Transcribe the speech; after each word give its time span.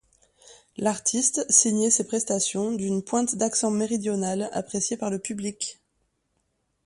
L'artiste 0.77 1.45
signait 1.51 1.91
ses 1.91 2.07
prestations 2.07 2.71
d'une 2.71 3.03
pointe 3.03 3.35
d'accent 3.35 3.69
méridional 3.69 4.49
appréciée 4.51 4.97
par 4.97 5.11
le 5.11 5.19
public. 5.19 5.79